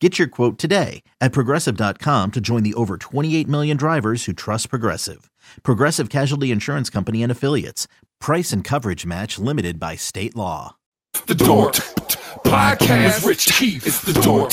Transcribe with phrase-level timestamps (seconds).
[0.00, 4.68] Get your quote today at progressive.com to join the over 28 million drivers who trust
[4.68, 5.30] Progressive.
[5.62, 7.88] Progressive Casualty Insurance Company and Affiliates.
[8.20, 10.76] Price and coverage match limited by state law.
[11.26, 11.74] The Dork
[12.44, 13.26] Podcast.
[13.26, 13.86] Rich Keefe.
[13.86, 14.50] It's the Dork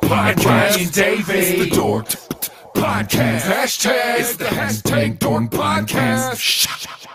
[0.00, 0.46] Podcast.
[0.46, 1.36] Ryan David.
[1.36, 2.06] It's the Dork
[2.74, 3.40] Podcast.
[3.40, 4.20] Hashtag.
[4.20, 7.06] It's the hashtag Dork Podcast.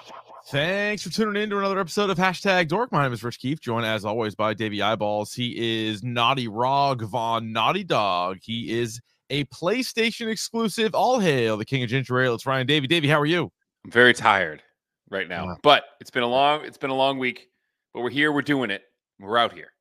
[0.55, 2.89] Thanks for tuning in to another episode of Hashtag Dork.
[2.89, 5.33] My name is Rich Keefe, joined as always by Davey Eyeballs.
[5.33, 8.37] He is Naughty Rog Von Naughty Dog.
[8.41, 10.95] He is a PlayStation exclusive.
[10.95, 12.35] All hail the King of Ginger Ale.
[12.35, 12.87] It's Ryan Davey.
[12.87, 13.51] Davey, how are you?
[13.83, 14.63] I'm very tired
[15.09, 17.49] right now, but it's been a long it's been a long week.
[17.93, 18.31] But we're here.
[18.31, 18.83] We're doing it.
[19.19, 19.73] We're out here.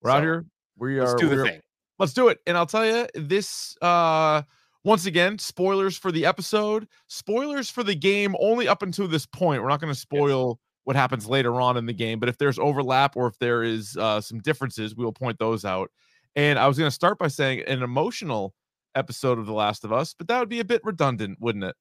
[0.00, 0.44] We're out here.
[0.78, 1.06] We are.
[1.06, 1.60] Let's do the thing.
[1.98, 2.38] Let's do it.
[2.46, 3.76] And I'll tell you this.
[3.82, 4.42] uh
[4.84, 9.62] once again, spoilers for the episode, spoilers for the game only up until this point.
[9.62, 12.58] We're not going to spoil what happens later on in the game, but if there's
[12.58, 15.90] overlap or if there is uh, some differences, we will point those out.
[16.34, 18.54] And I was going to start by saying an emotional
[18.94, 21.76] episode of The Last of Us, but that would be a bit redundant, wouldn't it?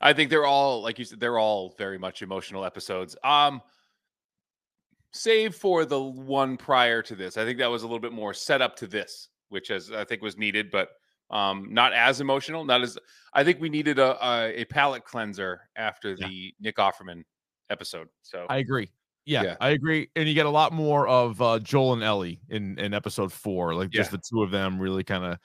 [0.00, 1.18] I think they're all like you said.
[1.18, 3.16] They're all very much emotional episodes.
[3.24, 3.60] Um,
[5.12, 7.36] save for the one prior to this.
[7.36, 10.04] I think that was a little bit more set up to this, which as I
[10.04, 10.90] think was needed, but
[11.30, 12.64] um, not as emotional.
[12.64, 12.98] Not as
[13.34, 16.26] I think we needed a a, a palate cleanser after Yeah.
[16.28, 17.22] the Nick Offerman
[17.70, 18.08] episode.
[18.22, 18.90] So I agree.
[19.26, 19.56] Yeah, Yeah.
[19.60, 20.08] I agree.
[20.16, 23.74] And you get a lot more of uh, Joel and Ellie in in episode four,
[23.74, 25.38] like just the two of them really kind of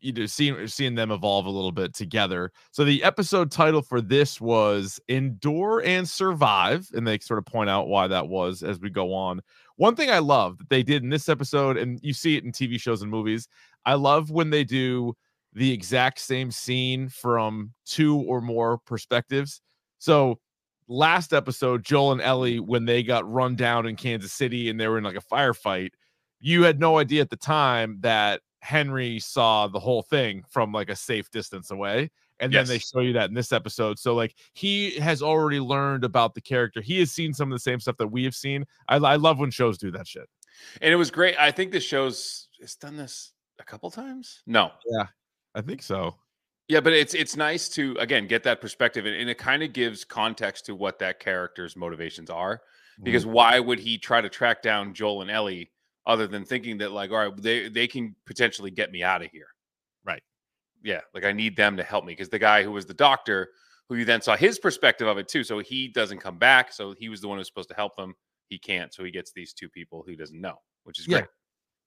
[0.00, 2.52] you know seeing seeing them evolve a little bit together.
[2.72, 7.70] So the episode title for this was "Endure and Survive," and they sort of point
[7.70, 9.40] out why that was as we go on.
[9.76, 12.52] One thing I love that they did in this episode, and you see it in
[12.52, 13.48] TV shows and movies.
[13.84, 15.14] I love when they do
[15.52, 19.60] the exact same scene from two or more perspectives.
[19.98, 20.38] So
[20.88, 24.88] last episode, Joel and Ellie, when they got run down in Kansas City and they
[24.88, 25.90] were in like a firefight,
[26.40, 30.90] you had no idea at the time that Henry saw the whole thing from like
[30.90, 32.10] a safe distance away.
[32.40, 33.98] And then they show you that in this episode.
[33.98, 36.80] So, like, he has already learned about the character.
[36.80, 38.64] He has seen some of the same stuff that we have seen.
[38.88, 40.28] I, I love when shows do that shit.
[40.82, 41.36] and it was great.
[41.38, 44.42] I think this show's it's done this a couple times.
[44.46, 45.06] No, yeah,
[45.54, 46.16] I think so.
[46.68, 49.72] Yeah, but it's it's nice to again get that perspective, and, and it kind of
[49.72, 52.62] gives context to what that character's motivations are.
[53.00, 53.04] Mm.
[53.04, 55.70] Because why would he try to track down Joel and Ellie
[56.06, 59.30] other than thinking that like, all right, they they can potentially get me out of
[59.30, 59.48] here,
[60.04, 60.22] Right.
[60.84, 63.48] Yeah, like I need them to help me because the guy who was the doctor,
[63.88, 66.94] who you then saw his perspective of it too, so he doesn't come back, so
[66.98, 68.14] he was the one who's supposed to help them.
[68.48, 71.20] He can't, so he gets these two people who doesn't know, which is Yeah.
[71.20, 71.28] great.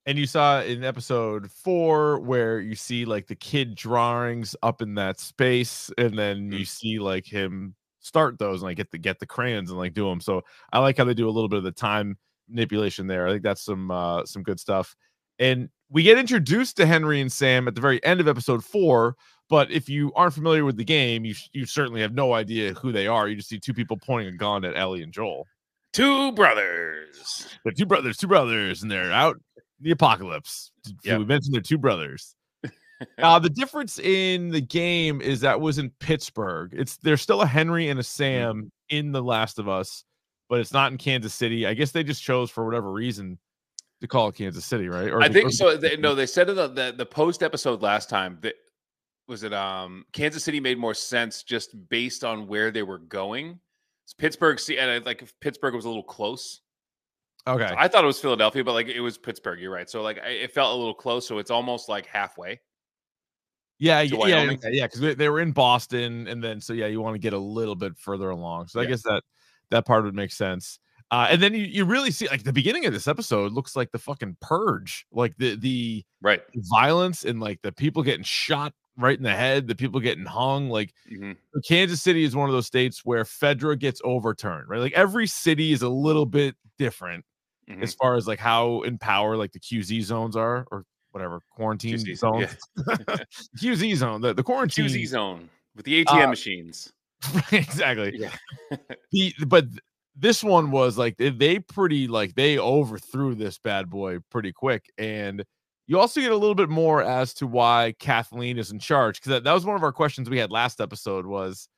[0.06, 4.94] and you saw in episode four where you see like the kid drawings up in
[4.94, 9.18] that space and then you see like him start those and like get the get
[9.18, 10.40] the crayons and like do them so
[10.72, 12.16] i like how they do a little bit of the time
[12.48, 14.96] manipulation there i think that's some uh some good stuff
[15.38, 19.14] and we get introduced to henry and sam at the very end of episode four
[19.48, 22.92] but if you aren't familiar with the game you you certainly have no idea who
[22.92, 25.46] they are you just see two people pointing a gun at ellie and joel
[25.94, 27.46] Two brothers.
[27.64, 30.70] they're two brothers, two brothers, and they're out in the apocalypse.
[31.02, 31.18] Yep.
[31.20, 32.36] We mentioned they're two brothers.
[33.18, 36.74] uh, the difference in the game is that was in Pittsburgh.
[36.76, 37.90] It's there's still a Henry Mm-hmm.
[37.92, 40.04] and a Sam in The Last of Us,
[40.50, 41.66] but it's not in Kansas City.
[41.66, 43.38] I guess they just chose for whatever reason
[44.00, 45.10] to call it Kansas City, right?
[45.10, 45.76] Or I think or- so.
[45.76, 48.54] They, no, they said in the, the the post episode last time that
[49.26, 49.52] was it.
[49.52, 53.60] Um, Kansas City made more sense just based on where they were going.
[54.16, 56.62] Pittsburgh, see, and I, like if Pittsburgh was a little close
[57.48, 57.74] Okay.
[57.78, 59.58] I thought it was Philadelphia, but like it was Pittsburgh.
[59.58, 59.88] You're right.
[59.88, 61.26] So like I, it felt a little close.
[61.26, 62.60] So it's almost like halfway.
[63.78, 67.00] Yeah, yeah, yeah, yeah, because they, they were in Boston, and then so yeah, you
[67.00, 68.66] want to get a little bit further along.
[68.66, 68.88] So I Yeah.
[68.90, 69.22] guess that
[69.70, 70.80] that part would make sense.
[71.10, 73.90] Uh, and then you, you really see like the beginning of this episode looks like
[73.92, 76.42] the fucking purge, like the the Right.
[76.70, 80.68] violence and like the people getting shot right in the head, the people getting hung.
[80.68, 81.32] Like hmm
[81.66, 84.80] Kansas City is one of those states where Fedra gets overturned, right?
[84.80, 87.24] Like every city is a little bit different
[87.70, 87.82] Mhm.
[87.82, 91.96] as far as like how in power like the QZ zones are or whatever quarantine
[91.96, 92.56] QZ, zones.
[93.58, 96.92] QZ zone, the, the quarantine QZ zone with the ATM Uh, machines.
[97.52, 98.12] exactly.
[98.14, 98.30] Yeah.
[99.12, 99.64] The but
[100.18, 104.86] this one was like they, they pretty like they overthrew this bad boy pretty quick
[104.98, 105.44] and
[105.86, 109.30] you also get a little bit more as to why Kathleen is in charge because
[109.30, 111.68] that, that was one of our questions we had last episode was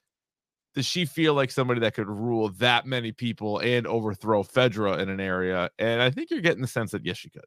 [0.75, 5.09] does she feel like somebody that could rule that many people and overthrow Fedra in
[5.09, 5.69] an area?
[5.79, 7.45] And I think you're getting the sense that yes she could.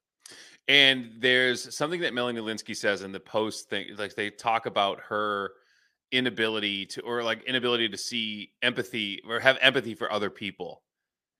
[0.67, 4.99] And there's something that Melanie Lynskey says in the post thing, like they talk about
[5.01, 5.51] her
[6.13, 10.83] inability to, or like inability to see empathy or have empathy for other people,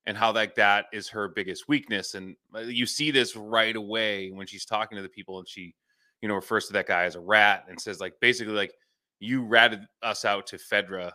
[0.06, 2.16] and how like that is her biggest weakness.
[2.16, 5.75] And uh, you see this right away when she's talking to the people, and she,
[6.22, 8.74] you know, refers to that guy as a rat and says like basically like
[9.20, 11.12] you ratted us out to Fedra,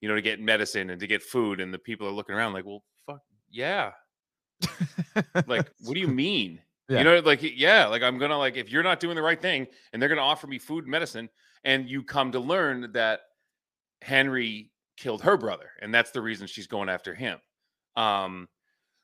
[0.00, 2.52] you know, to get medicine and to get food, and the people are looking around
[2.52, 3.20] like, well, fuck
[3.50, 3.90] yeah,
[5.46, 6.60] like what do you mean?
[6.88, 6.98] Yeah.
[6.98, 9.66] You know, like yeah, like I'm gonna like if you're not doing the right thing
[9.92, 11.28] and they're gonna offer me food and medicine,
[11.64, 13.22] and you come to learn that
[14.02, 17.40] Henry killed her brother, and that's the reason she's going after him.
[17.96, 18.48] Um,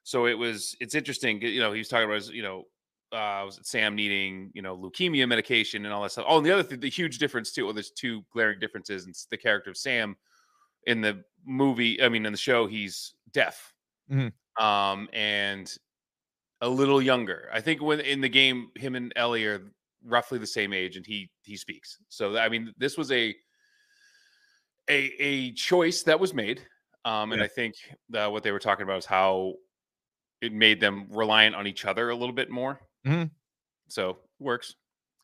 [0.04, 2.64] so it was it's interesting, you know, he was talking about his, you know,
[3.12, 6.26] uh was Sam needing, you know, leukemia medication and all that stuff.
[6.28, 9.12] Oh, and the other thing, the huge difference too, well, there's two glaring differences in
[9.30, 10.16] the character of Sam
[10.86, 13.74] in the movie, I mean in the show, he's deaf.
[14.08, 14.32] Mhm.
[14.60, 15.72] Um, and
[16.60, 17.48] a little younger.
[17.52, 19.72] I think when in the game, him and Ellie are
[20.04, 21.98] roughly the same age, and he he speaks.
[22.08, 23.34] So I mean, this was a
[24.88, 26.62] a a choice that was made,
[27.04, 27.44] um, and Yeah.
[27.46, 27.74] I think
[28.10, 29.54] that what they were talking about is how
[30.40, 32.80] it made them reliant on each other a little bit more.
[33.06, 33.30] Mhm.
[33.88, 34.74] So works.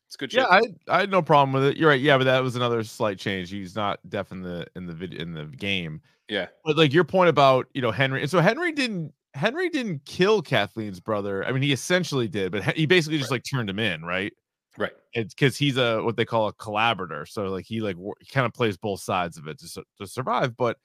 [0.07, 0.41] It's good shit.
[0.41, 2.83] yeah I, I had no problem with it you're right yeah but that was another
[2.83, 5.99] slight change he's not deaf in the in the video in the game
[6.29, 6.47] yeah.
[6.63, 10.41] But like your point about you know Henry, and so Henry didn't Henry didn't kill
[10.41, 11.45] Kathleen's brother.
[11.45, 14.33] I mean, he essentially did, but he he basically just like turned him in, right?
[14.77, 14.93] Right.
[15.13, 17.25] It's because he's a what they call a collaborator.
[17.25, 20.57] So like he like he kind of plays both sides of it to to survive.
[20.57, 20.77] But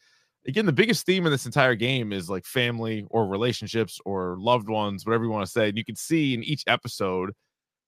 [0.47, 4.69] again, the biggest theme in this entire game is like family or relationships or loved
[4.69, 5.69] ones, whatever you want to say.
[5.69, 7.33] And you can see in each episode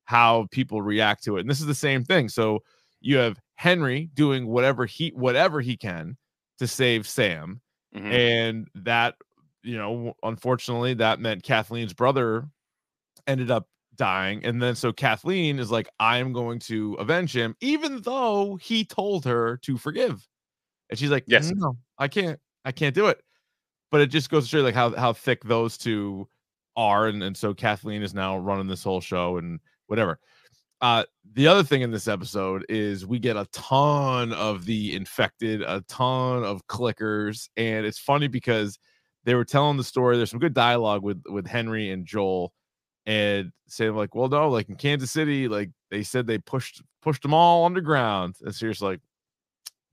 [0.05, 1.41] how people react to it.
[1.43, 2.29] And this is the same thing.
[2.29, 2.61] So
[3.01, 6.17] you have Henry doing whatever he whatever he can
[6.59, 7.61] to save Sam
[7.95, 8.13] Mhm.
[8.13, 9.17] and that
[9.63, 12.49] you know unfortunately that meant kathleen's brother
[13.27, 13.69] ended up
[14.03, 18.57] dying and then so kathleen is like i am going to avenge him even though
[18.57, 20.27] he told her to forgive.
[20.91, 21.53] And she's like Yes.
[21.55, 23.23] no i can't i can't do it.
[23.93, 26.27] But it just goes to show like how how thick those two
[26.75, 30.19] are and, and so kathleen is now running this whole show and whatever.
[30.81, 35.63] Uh the other thing in this episode is we get a ton of the infected
[35.63, 38.81] a ton of clickers and it's funny because
[39.23, 42.53] they were telling the story there's some good dialogue with with henry and joel
[43.07, 47.23] and saying like well no like in kansas city like they said they pushed pushed
[47.23, 49.01] them all underground and so like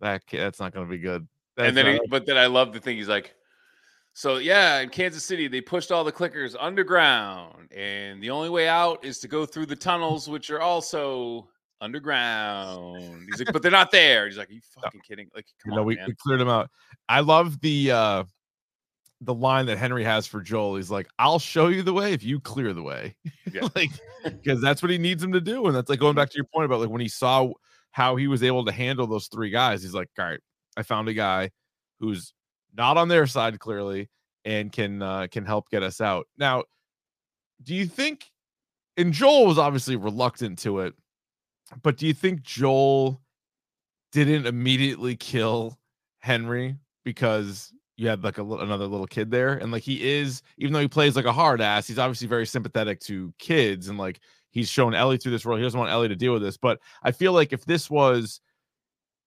[0.01, 2.73] that that's not going to be good That's and then, he, but then I love
[2.73, 2.97] the thing.
[2.97, 3.35] He's like,
[4.13, 8.67] so yeah, in Kansas City, they pushed all the clickers underground, and the only way
[8.67, 11.49] out is to go through the tunnels, which are also
[11.81, 13.27] underground.
[13.29, 14.27] He's like, but they're not there.
[14.27, 15.29] He's like, are you fucking kidding?
[15.35, 16.69] Like, come you know, on, we, we cleared them out.
[17.07, 18.23] I love the uh
[19.21, 20.75] the line that Henry has for Joel.
[20.75, 23.15] He's like, "I'll show you the way if you clear the way."
[23.51, 23.67] Yeah.
[23.75, 23.89] like
[24.23, 26.45] because that's what he needs him to do, and that's like going back to your
[26.53, 27.49] point about like when he saw
[27.91, 29.81] how he was able to handle those three guys.
[29.81, 30.39] He's like, "All right,
[30.77, 31.49] I found a guy
[31.99, 32.33] who's
[32.77, 34.09] not on their side clearly
[34.45, 36.65] and can uh, can help get us out." Now,
[37.63, 38.29] do you think?
[38.97, 40.93] And Joel was obviously reluctant to it,
[41.81, 43.21] but do you think Joel
[44.11, 45.79] didn't immediately kill
[46.19, 50.71] Henry because you had like a another little kid there, and like he is, even
[50.71, 54.21] though he plays like a hard ass, he's obviously very sympathetic to kids, and like
[54.51, 55.59] he's shown Ellie through this world.
[55.59, 58.39] He doesn't want Ellie to deal with this, but I feel like if this was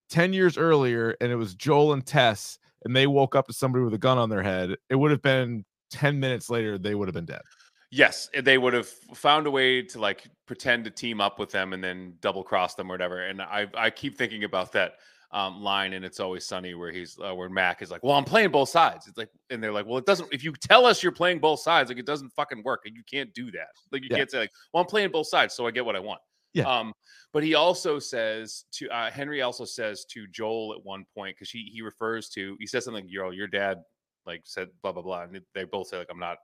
[0.09, 3.85] ten years earlier and it was Joel and Tess, and they woke up to somebody
[3.85, 7.09] with a gun on their head, it would have been ten minutes later they would
[7.09, 7.43] have been dead.
[7.91, 11.75] Yes, they would have found a way to like pretend to team up with them
[11.75, 13.27] and then double cross them or whatever.
[13.27, 14.95] And I I keep thinking about that.
[15.33, 18.25] Um, line and it's always sunny where he's uh, where Mac is like, well, I'm
[18.25, 19.07] playing both sides.
[19.07, 20.33] It's like, and they're like, well, it doesn't.
[20.33, 22.83] If you tell us you're playing both sides, like it doesn't fucking work.
[22.85, 23.69] and you can't do that.
[23.91, 24.19] Like you Yeah.
[24.19, 26.21] can't say like, well, I'm playing both sides, so I get what I want.
[26.53, 26.65] Yeah.
[26.65, 26.93] Um,
[27.33, 31.51] but he also says to uh, Henry also says to Joel at one point because
[31.51, 33.79] he he refers to he says something, yo, your dad
[34.27, 36.37] like said blah blah blah, and they both say like, I'm not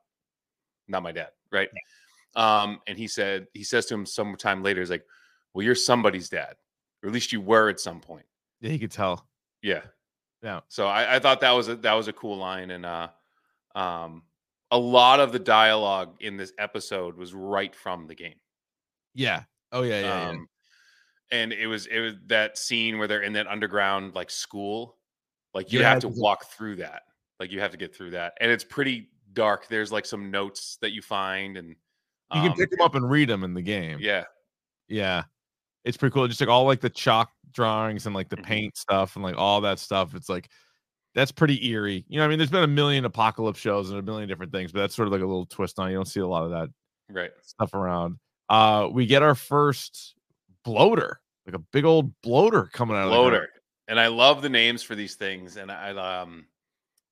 [0.89, 1.69] not my dad, right?
[2.37, 5.05] Um, and he said he says to him sometime later, he's like,
[5.53, 6.55] well, you're somebody's dad,
[7.03, 8.25] or at least you were at some point.
[8.61, 9.29] Yeah, he could tell.
[9.63, 9.83] Yeah.
[10.43, 10.61] Yeah.
[10.69, 13.09] So I, I thought that was a that was a cool line, and uh,
[13.75, 14.23] um,
[14.71, 18.39] a lot of the dialogue in this episode was right from the game.
[19.15, 19.43] Yeah.
[19.73, 20.29] Oh yeah, yeah, yeah.
[20.29, 20.49] Um,
[21.31, 24.97] and it was it was that scene where they're in that underground like school,
[25.55, 27.03] like you Yeah, have to walk through that,
[27.41, 29.69] like you have to get through that, and it's pretty dark.
[29.69, 33.11] There's like some notes that you find, and You can um, pick them up and
[33.11, 33.99] read them in the game.
[34.01, 34.25] Yeah,
[34.89, 35.25] Yeah.
[35.85, 36.27] It's pretty cool.
[36.29, 38.45] Just like all like the chalk drawings and like the Mhm.
[38.45, 40.15] paint stuff and like all that stuff.
[40.15, 40.51] It's like
[41.15, 42.05] that's pretty eerie.
[42.09, 44.71] You know, I mean, there's been a million apocalypse shows and a million different things,
[44.73, 45.89] but that's sort of like a little twist on.
[45.89, 45.93] it.
[45.93, 46.69] You don't see a lot of that
[47.11, 47.31] right.
[47.43, 48.19] stuff around.
[48.49, 50.15] Uh, we get our first
[50.65, 53.13] bloater, like a big old bloater coming out of.
[53.13, 53.49] Loader,
[53.89, 56.47] and I love the names for these things, and I um,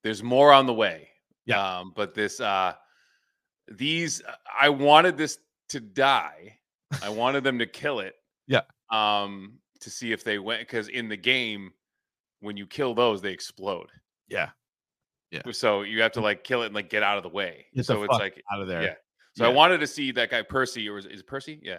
[0.04, 1.08] there's more on the way.
[1.46, 1.78] Yeah.
[1.78, 2.74] Um, but this uh,
[3.68, 4.22] these
[4.58, 5.38] I wanted this
[5.70, 6.58] to die.
[7.02, 8.14] I wanted them to kill it.
[8.46, 8.62] Yeah.
[8.90, 11.72] Um, to see if they went because in the game,
[12.40, 13.88] when you kill those, they explode.
[14.28, 14.50] Yeah.
[15.30, 15.42] Yeah.
[15.52, 17.66] So you have to like kill it and like get out of the way.
[17.74, 18.82] Get the so it's fuck like out of there.
[18.82, 18.94] yeah.
[19.36, 21.60] So I wanted to see that guy Percy, or is it Percy?
[21.62, 21.78] Yeah.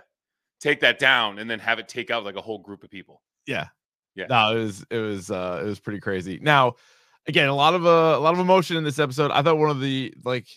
[0.59, 3.23] Take that down and then have it take out like a whole group of people.
[3.47, 3.67] Yeah.
[4.15, 4.25] Yeah.
[4.29, 6.39] No, it was it was uh it was pretty crazy.
[6.41, 6.75] Now,
[7.27, 9.31] again, a lot of uh, a lot of emotion in this episode.
[9.31, 10.47] I thought one of the like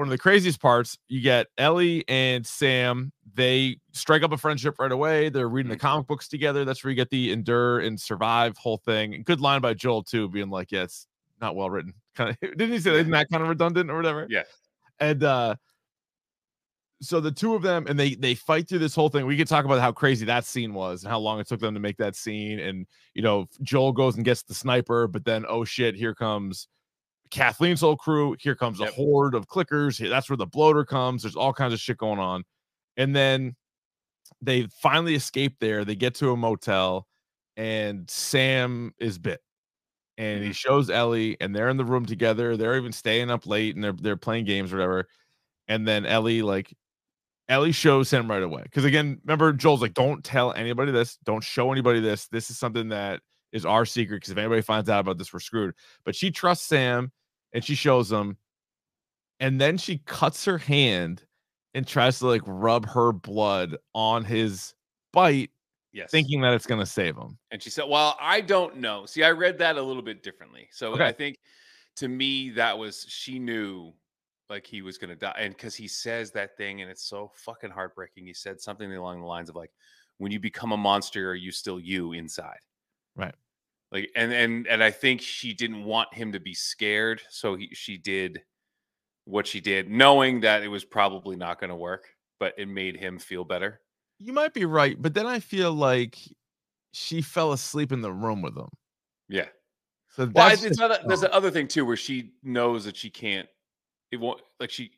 [0.00, 4.76] one of the craziest parts, you get Ellie and Sam, they strike up a friendship
[4.78, 5.28] right away.
[5.28, 5.80] They're reading the Mhm.
[5.80, 6.64] comic books together.
[6.64, 9.22] That's where you get the endure and survive whole thing.
[9.26, 11.06] Good line by Joel too, being like, Yeah, it's
[11.38, 11.92] not well written.
[12.14, 14.26] Kind of didn't he say isn't that kind of redundant or whatever?
[14.30, 14.44] Yeah.
[15.00, 15.56] And uh
[17.02, 19.26] so the two of them and they they fight through this whole thing.
[19.26, 21.74] We could talk about how crazy that scene was and how long it took them
[21.74, 22.58] to make that scene.
[22.58, 26.68] And you know, Joel goes and gets the sniper, but then oh shit, here comes
[27.30, 28.36] Kathleen's whole crew.
[28.40, 29.98] Here comes a horde of clickers.
[30.08, 31.22] That's where the bloater comes.
[31.22, 32.44] There's all kinds of shit going on.
[32.96, 33.56] And then
[34.42, 35.84] they finally escape there.
[35.84, 37.06] They get to a motel,
[37.56, 39.40] and Sam is bit.
[40.18, 40.52] And he mm-hmm.
[40.52, 42.56] shows Ellie, and they're in the room together.
[42.56, 45.08] They're even staying up late and they're they're playing games or whatever.
[45.68, 46.74] And then Ellie, like,
[47.48, 48.62] Ellie shows him right away.
[48.62, 52.26] Because again, remember, Joel's like, don't tell anybody this, don't show anybody this.
[52.28, 53.20] This is something that
[53.52, 54.16] is our secret.
[54.16, 55.74] Because if anybody finds out about this, we're screwed.
[56.04, 57.12] But she trusts Sam
[57.52, 58.36] and she shows him.
[59.38, 61.24] And then she cuts her hand
[61.74, 64.74] and tries to like rub her blood on his
[65.12, 65.50] bite,
[65.92, 66.10] Yes.
[66.10, 67.38] thinking that it's gonna save him.
[67.50, 69.06] And she said, Well, I don't know.
[69.06, 70.68] See, I read that a little bit differently.
[70.72, 71.06] So Okay.
[71.06, 71.38] I think
[71.96, 73.92] to me, that was she knew
[74.48, 75.34] like he was gonna die.
[75.38, 78.26] And because he says that thing, and it's so fucking heartbreaking.
[78.26, 79.70] He said something along the lines of like,
[80.18, 82.58] when you become a monster, are you still you inside?
[83.92, 87.22] Like and and and I think she didn't want him to be scared.
[87.28, 88.40] So he, she did
[89.24, 92.04] what she did, knowing that it was probably not gonna work,
[92.38, 93.80] but it made him feel better.
[94.18, 96.18] You might be right, but then I feel like
[96.92, 98.68] she fell asleep in the room with him.
[99.28, 99.46] Yeah.
[100.10, 100.88] So Well, that's it's not.
[101.06, 101.30] There's dumb.
[101.30, 103.48] the other thing too, where she knows that she can't.
[104.10, 104.92] It won't like she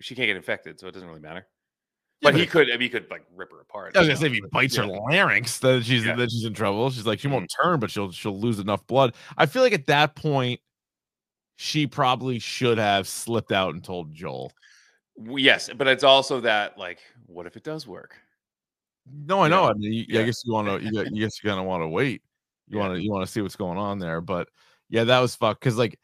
[0.00, 1.46] she can't get infected, so it doesn't really matter.
[2.20, 2.68] Yeah, but he could.
[2.68, 3.96] I mean, he could like rip her apart.
[3.96, 6.12] I was gonna say if he bites her larynx, then she's Yeah.
[6.12, 6.24] Mm-hmm.
[6.24, 6.90] she's in trouble.
[6.90, 9.14] She's like she won't turn, but she'll she'll lose enough blood.
[9.38, 10.60] I feel like at that point,
[11.56, 14.52] she probably should have slipped out and told Joel.
[15.16, 18.16] Yes, but it's also that like, what if it does work?
[19.10, 19.64] No, I know.
[19.64, 19.70] Yeah.
[19.70, 20.78] I mean, you, I guess you want to.
[20.82, 22.22] You, you guess you kind of want to wait.
[22.68, 22.86] You Yeah.
[22.86, 23.02] want to.
[23.02, 24.20] You want to see what's going on there.
[24.20, 24.48] But
[24.90, 25.60] yeah, that was fucked.
[25.60, 25.98] Because like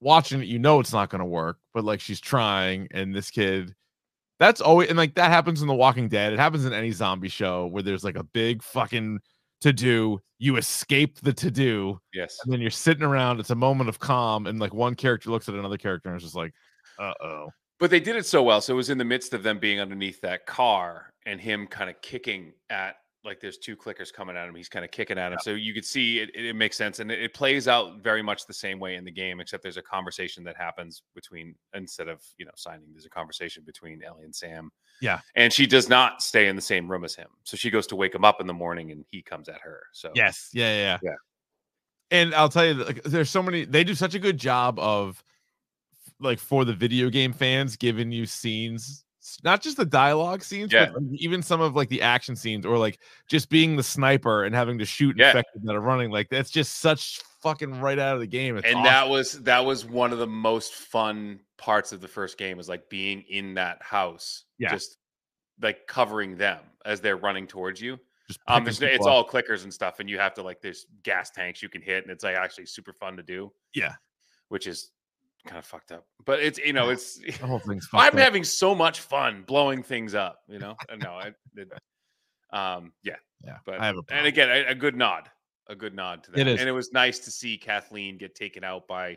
[0.00, 1.58] watching it, you know it's not going to work.
[1.72, 3.74] But like she's trying, and this kid.
[4.40, 6.32] That's always and like that happens in The Walking Dead.
[6.32, 9.20] It happens in any zombie show where there's like a big fucking
[9.60, 10.18] to do.
[10.38, 12.38] You escape the to do, Yes.
[12.42, 13.38] and then you're sitting around.
[13.38, 16.22] It's a moment of calm, and like one character looks at another character and is
[16.24, 16.52] just like,
[16.98, 18.60] "Uh oh." But they did it so well.
[18.62, 21.90] So it was in the midst of them being underneath that car and him kind
[21.90, 24.54] of kicking at like there's two clickers coming at him.
[24.54, 25.38] He's kind of kicking at him.
[25.42, 27.00] So you could see it, it, it makes sense.
[27.00, 29.76] And it, it plays out very much the same way in the game, except there's
[29.76, 34.24] a conversation that happens between instead of you know signing, there's a conversation between Ellie
[34.24, 34.70] and Sam.
[35.00, 35.20] Yeah.
[35.34, 37.28] And she does not stay in the same room as him.
[37.44, 39.82] So she goes to wake him up in the morning and he comes at her.
[39.92, 40.50] So Yes.
[40.52, 40.98] Yeah, yeah.
[41.02, 41.16] Yeah.
[42.10, 43.64] And I'll tell you, like, there's so many.
[43.64, 45.22] They do such a good job of,
[46.18, 49.04] like, for the video game fans, giving you scenes
[49.44, 50.90] not just the dialogue scenes, Yeah.
[50.92, 52.98] but even some of like the action scenes, or like
[53.28, 55.28] just being the sniper and having to shoot Yeah.
[55.28, 56.10] infected that are running.
[56.10, 58.56] Like that's just such fucking right out of the game.
[58.56, 58.84] It's and awesome.
[58.84, 62.68] that was that was one of the most fun parts of the first game was
[62.68, 64.70] like being in that house Yeah.
[64.70, 64.96] just
[65.60, 67.98] like covering them as they're running towards you
[68.46, 69.06] um it's up.
[69.06, 72.04] all clickers and stuff and you have to like there's gas tanks you can hit
[72.04, 73.92] and it's like actually super fun to do yeah.
[74.48, 74.90] which is
[75.46, 76.92] kind of fucked up but it's you know Yeah.
[76.92, 78.18] it's The whole thing's fucked i'm up.
[78.22, 81.68] having so much fun blowing things up you know Uh, no I, it,
[82.52, 83.58] um yeah yeah.
[83.64, 85.30] but I have a and again a, a good nod
[85.68, 86.60] a good nod to that It is.
[86.60, 89.16] and it was nice to see kathleen get taken out by a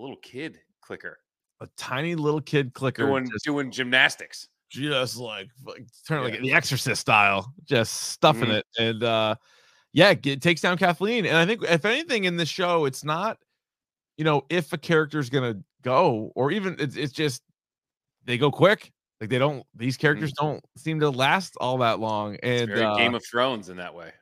[0.00, 1.18] little kid clicker
[1.60, 6.52] a tiny little kid clicker doing just, doing gymnastics just like like turn like the
[6.52, 8.58] exorcist style just stuffing Mhm.
[8.58, 9.34] it and uh
[9.92, 13.38] yeah it takes down kathleen and i think if anything in this show it's not
[14.18, 17.42] you know if a character's gonna go or even it's, it's just
[18.26, 22.34] they go quick like they don't these characters don't seem to last all that long
[22.34, 22.72] Mm-hmm.
[22.72, 24.12] And uh, game of thrones in that way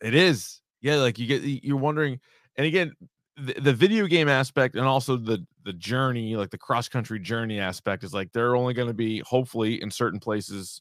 [0.00, 0.60] it is.
[0.80, 2.20] Yeah, like you get you're wondering,
[2.56, 2.94] and again,
[3.36, 7.60] the, the video game aspect and also the the journey, like the cross country journey
[7.60, 10.80] aspect, is like they're only going to be hopefully in certain places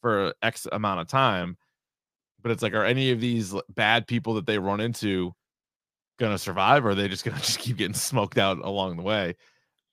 [0.00, 1.56] for X amount of time.
[2.42, 5.32] But it's like, are any of these bad people that they run into
[6.18, 9.34] gonna survive, or are they just gonna just keep getting smoked out along the way?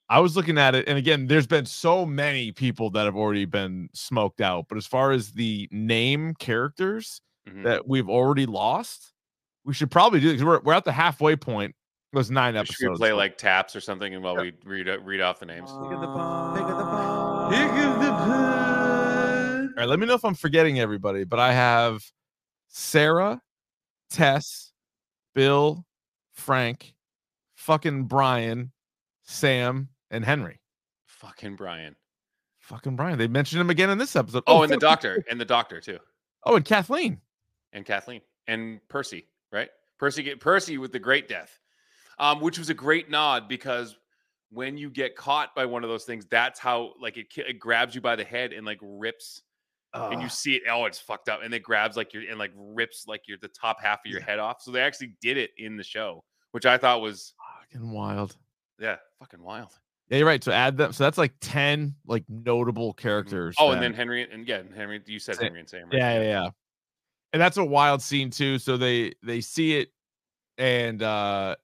[0.08, 3.46] I was looking at it, and again, there's been so many people that have already
[3.46, 4.66] been smoked out.
[4.68, 7.62] But as far as the name characters, Mhm.
[7.64, 9.12] that we've already lost,
[9.64, 11.74] we should probably do because we're we're at the halfway point.
[12.12, 12.90] It was nine Should episodes.
[12.92, 15.70] we play like taps or something and while we read uh, read off the names
[15.70, 15.90] All
[19.76, 22.02] right, let me know if I'm forgetting everybody, but I have
[22.68, 23.40] Sarah,
[24.10, 24.72] Tess,
[25.34, 25.84] Bill,
[26.34, 26.94] Frank,
[27.54, 28.72] fucking Brian,
[29.22, 30.60] Sam, and Henry.
[31.06, 31.96] fucking brian
[32.60, 33.18] Fucking Brian.
[33.18, 34.42] They mentioned him again in this episode.
[34.46, 35.98] oh, and the doctor and the doctor too
[36.44, 37.20] Oh, and Kathleen.
[37.72, 41.58] and kathleen and percy right percy get percy with the great death
[42.18, 43.96] um which was a great nod because
[44.50, 47.94] when you get caught by one of those things that's how like it, it grabs
[47.94, 49.42] you by the head and like rips
[49.94, 52.52] and you see it oh it's fucked up and it grabs like your and like
[52.56, 55.50] rips like your the top half of your head off so they actually did it
[55.56, 57.32] in the show which i thought was
[57.70, 58.36] fucking wild.
[58.80, 59.70] yeah fucking wild
[60.10, 60.44] Yeah, you're right.
[60.44, 60.92] So add them.
[60.92, 63.54] So that's like 10 like notable characters.
[63.58, 65.94] oh that- and then henry and yeah henry you said henry and sam right?
[65.98, 66.48] yeah, yeah, yeah.
[67.32, 68.58] And that's a wild scene too.
[68.60, 69.88] So they they see it,
[70.58, 71.56] and uh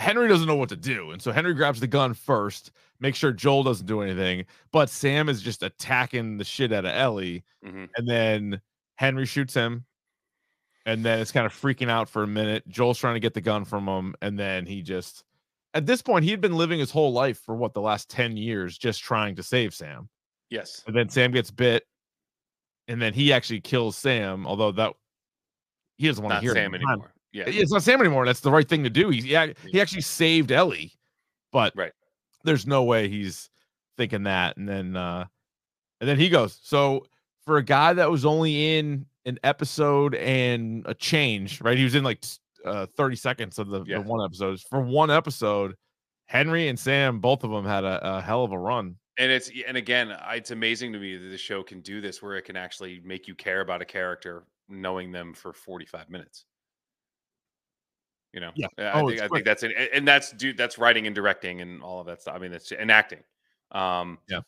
[0.00, 3.32] Henry doesn't know what to do, and so Henry grabs the gun first, make sure
[3.32, 7.88] Joel doesn't do anything, but Sam is just attacking the shit out of Ellie, Mhm.
[7.96, 8.62] and then
[8.96, 9.84] Henry shoots him,
[10.86, 12.66] and then it's kind of freaking out for a minute.
[12.66, 15.24] Joel's trying to get the gun from him, and then he just.
[15.74, 18.36] At this point, he had been living his whole life for what the last 10
[18.36, 20.08] years just trying to save Sam.
[20.48, 21.86] yes And then Sam gets bit,
[22.88, 24.46] and then he actually kills Sam.
[24.46, 24.94] Although that
[25.98, 28.26] he doesn't want to not hear it sam anymore yeah It's not Sam anymore.
[28.26, 29.08] That's the right thing to do.
[29.10, 30.92] He yeah, he actually saved Ellie,
[31.52, 31.92] but Right.
[32.44, 33.50] there's no way he's
[33.96, 34.56] thinking that.
[34.56, 35.26] And then uh
[36.00, 36.58] and then he goes.
[36.62, 37.06] So
[37.44, 41.76] for a guy that was only in an episode and a change, right?
[41.76, 42.24] He was in like
[42.64, 43.98] uh 30 seconds of the, Yeah.
[43.98, 44.60] the one episode.
[44.68, 45.74] For one episode,
[46.26, 48.96] Henry and Sam, both of them had a, a hell of a run.
[49.18, 52.36] and it's and again it's amazing to me that the show can do this where
[52.36, 56.44] it can actually make you care about a character knowing them for 45 minutes
[58.32, 58.68] you know Yeah.
[58.78, 61.82] i Oh, think i think that's an, and that's dude that's writing and directing and
[61.82, 63.20] all of that stuff i mean it's and acting
[63.72, 64.40] um Yeah.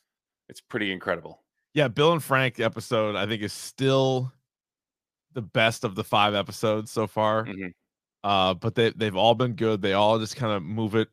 [0.48, 1.42] it's pretty incredible
[1.74, 4.32] Yeah, Bill and Frank episode I think is still
[5.32, 7.46] the best of the five episodes so far.
[7.46, 7.72] Mhm.
[8.24, 9.80] Uh, but they they've all been good.
[9.80, 11.08] They all just kind of move it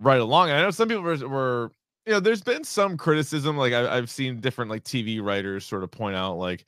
[0.00, 0.48] right along.
[0.50, 1.70] And I know some people were, were
[2.06, 3.56] you know, there's been some criticism.
[3.58, 6.64] Like I, I've seen different like TV writers sort of point out like,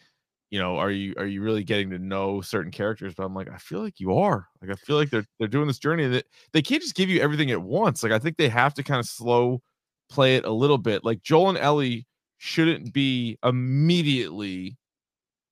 [0.51, 3.15] you know, are you are you really getting to know certain characters?
[3.15, 4.47] But I'm like, I feel like you are.
[4.63, 7.21] Like I feel like they're they're doing this journey that they can't just give you
[7.21, 8.03] everything at once.
[8.03, 9.61] Like I think they have to kind of slow
[10.09, 11.05] play it a little bit.
[11.05, 12.07] Like Joel and Ellie
[12.39, 14.77] shouldn't be immediately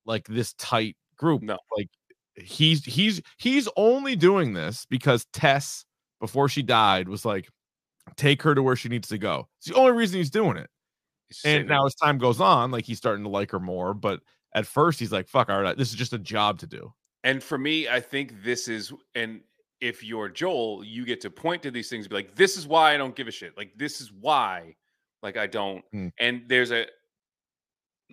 [0.05, 1.41] like this tight group.
[1.41, 1.57] No.
[1.77, 1.89] Like
[2.35, 5.85] he's he's he's only doing this because Tess
[6.21, 7.49] before she died was like
[8.17, 9.47] take her to where she needs to go.
[9.59, 10.69] It's the only reason he's doing it.
[11.43, 14.19] And now as time goes on, like he's starting to like her more, but
[14.55, 16.91] at first he's like fuck all right, this is just a job to do.
[17.23, 19.41] And for me, I think this is, and
[19.81, 22.67] if you're Joel, you get to point to these things, and be like, "This is
[22.67, 24.75] why I don't give a shit." Like, this is why,
[25.23, 25.83] like, I don't.
[25.91, 26.11] Mm.
[26.19, 26.85] And there's a,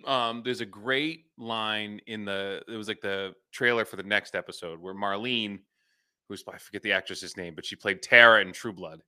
[0.05, 2.63] um, there's a great line in the.
[2.67, 5.59] It was like the trailer for the next episode where Marlene,
[6.27, 9.01] who's I forget the actress's name, but she played Tara in True Blood.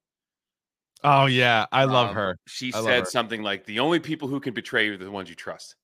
[1.04, 2.38] Oh yeah, I love Um, her.
[2.48, 3.06] She I said her.
[3.06, 5.76] something like, "The only people who can betray you are the ones you trust."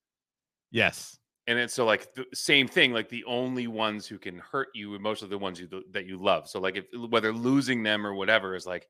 [0.69, 1.17] Yes.
[1.47, 2.93] And it's so like the same thing.
[2.93, 6.17] Like the only ones who can hurt you most of the ones you that you
[6.17, 6.47] love.
[6.47, 8.87] So like if whether losing them or whatever is like,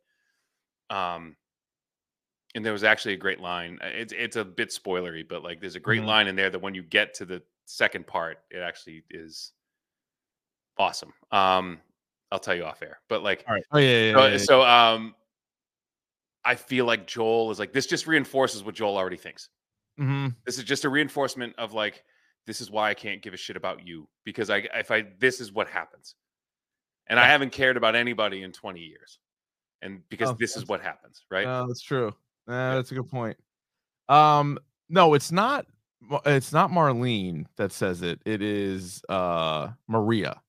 [0.90, 1.38] um,
[2.54, 3.80] and there was actually a great line.
[3.82, 6.08] uh, It's it's a bit spoilery, but like there's a great Mhm.
[6.08, 9.54] line in there that when you get to the second part, it actually is
[10.78, 11.14] awesome.
[11.32, 11.82] Um,
[12.32, 13.64] I'll tell you off air, but like All right.
[13.72, 13.88] Oh yeah.
[13.88, 14.38] yeah, so, yeah, yeah.
[14.38, 15.16] so um,
[16.44, 17.86] I feel like Joel is like this.
[17.86, 19.50] Just reinforces what Joel already thinks.
[20.00, 20.36] Mhm.
[20.46, 22.04] This is just a reinforcement of like
[22.48, 25.40] this is why I can't give a shit about you because I if I this
[25.42, 26.16] is what happens,
[27.08, 29.20] and I haven't cared about anybody in twenty years,
[29.82, 31.46] and because Oh, this is what happens, right?
[31.46, 32.10] Oh, that's true.
[32.48, 33.38] Uh, that's a good point.
[34.10, 34.58] Um,
[34.90, 35.66] no, it's not.
[36.26, 38.20] It's not Marlene that says it.
[38.26, 40.42] It is uh Maria.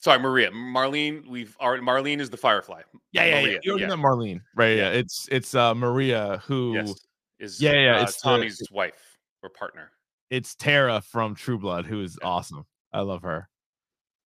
[0.00, 1.26] Sorry, Maria, Marlene.
[1.26, 2.82] We've already Marlene is the Firefly.
[3.10, 3.42] Yeah, yeah, yeah.
[3.42, 3.96] Maria, You already yeah.
[3.96, 4.76] Marlene, right?
[4.76, 4.92] Yeah.
[4.92, 4.98] Yeah.
[4.98, 6.94] It's it's uh Maria who Yes,
[7.40, 9.90] is Yeah, yeah, uh, it's the- Tommy's wife or partner.
[10.30, 12.64] It's Tara from True Blood, who is awesome.
[12.92, 13.48] I love her.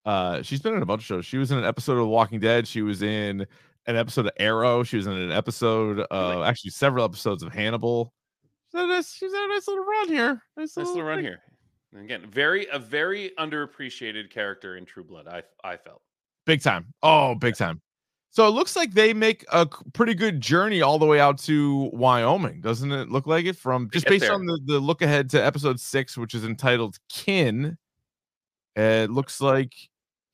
[0.05, 1.27] Uh, she's been in a bunch of shows.
[1.27, 2.67] She was in an episode of The Walking Dead.
[2.67, 3.47] She was in
[3.87, 4.83] an episode of Arrow.
[4.83, 8.13] She was in an episode, uh, actually several episodes of Hannibal.
[8.71, 10.43] She's had a nice, she's had a nice little run here.
[10.57, 11.41] Nice Nice little run here.
[11.93, 15.29] And again, very a very underappreciated character in True Blood.
[15.29, 16.01] I I felt.
[16.47, 16.87] Big time.
[17.03, 17.81] Oh, big time.
[18.33, 21.91] So it looks like they make a pretty good journey all the way out to
[21.93, 23.57] Wyoming, doesn't it look like it?
[23.57, 24.33] From just based there.
[24.33, 27.77] on the, the look ahead to episode six, which is entitled Kin.
[28.75, 29.75] It looks like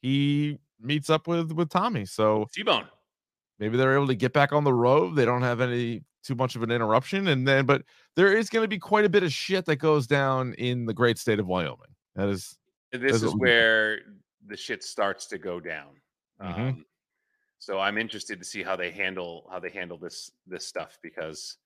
[0.00, 2.04] he meets up with with Tommy.
[2.04, 2.87] So T Bone.
[3.58, 5.16] maybe they're able to get back on the road.
[5.16, 7.82] They don't have any too much of an interruption, and then but
[8.14, 10.94] there is going to be quite a bit of shit that goes down in the
[10.94, 11.94] great state of Wyoming.
[12.14, 12.56] That is
[12.92, 14.02] This is where
[14.46, 16.00] the shit starts to go down.
[16.40, 16.58] Mhm.
[16.58, 16.84] Um,
[17.58, 21.56] so I'm interested to see how they handle how they handle this this stuff because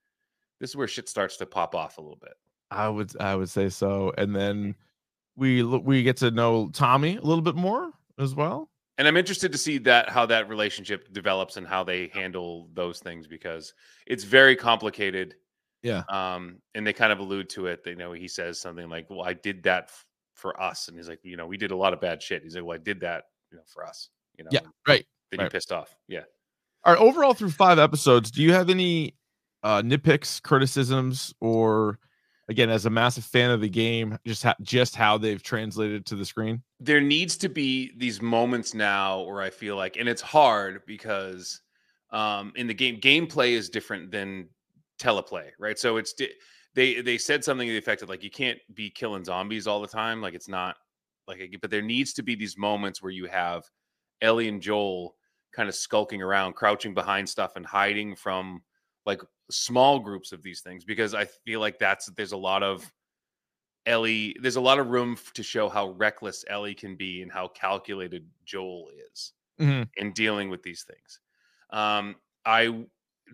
[0.59, 2.33] this is where shit starts to pop off a little bit.
[2.71, 4.13] I would I would say so.
[4.17, 4.75] And then
[5.35, 8.69] we we get to know Tommy a little bit more as well.
[8.97, 12.99] And I'm interested to see that how that relationship develops and how they handle those
[12.99, 13.73] things because
[14.05, 15.35] it's very complicated.
[15.81, 16.03] Yeah.
[16.09, 17.83] Um, and they kind of allude to it.
[17.83, 21.09] They know he says something like, "Well, I did that f- for us," and he's
[21.09, 23.01] like, "You know, we did a lot of bad shit." He's like, "Well, I did
[23.01, 25.05] that, you know, for us." You know, Yeah, right.
[25.39, 25.45] Right.
[25.45, 25.95] you pissed off.
[26.07, 26.21] Yeah.
[26.83, 29.15] All right, overall through five episodes, do you have any
[29.63, 31.97] uh nitpicks, criticisms, or
[32.49, 36.15] again, as a massive fan of the game, just ha- just how they've translated to
[36.15, 36.61] the screen?
[36.81, 41.61] there needs to be these moments now where I feel like, and it's hard because
[42.11, 44.49] um, in the game, gameplay is different than
[44.99, 45.79] teleplay, right?
[45.79, 46.13] So it's
[46.75, 49.79] they they said something to the effect of like you can't be killing zombies all
[49.79, 50.75] the time, like it's not
[51.27, 53.63] like, a- but there needs to be these moments where you have
[54.21, 55.15] Ellie and Joel
[55.53, 58.63] kind of skulking around, crouching behind stuff, and hiding from
[59.05, 62.91] like small groups of these things because I feel like that's there's a lot of
[63.85, 67.49] Ellie, there's a lot of room to show how reckless Ellie can be and how
[67.49, 69.89] calculated Joel is Mhm.
[69.97, 71.19] in dealing with these things.
[71.71, 72.85] Um, I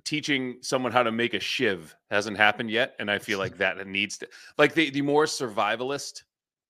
[0.05, 3.85] teaching someone how to make a shiv hasn't happened yet, and I feel like that
[3.87, 6.23] needs to like the the more survivalist